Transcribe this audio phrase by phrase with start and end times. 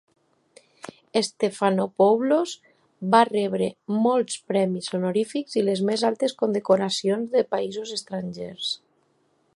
[1.27, 2.53] Stephanopoulos
[3.15, 3.69] va rebre
[4.07, 8.77] molts premis honorífics i les més altes condecoracions de països estrangers.